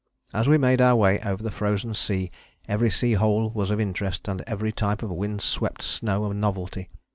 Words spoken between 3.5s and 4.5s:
was of interest, and